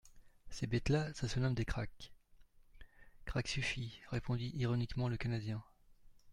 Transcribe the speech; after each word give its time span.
Ces 0.49 0.65
bêtes-là, 0.65 1.13
ça 1.13 1.27
se 1.27 1.39
nomme 1.39 1.53
des 1.53 1.63
krak… 1.63 2.11
—Craque 3.25 3.47
suffit, 3.49 3.99
répondit 4.09 4.49
ironiquement 4.55 5.07
le 5.09 5.15
Canadien. 5.17 5.63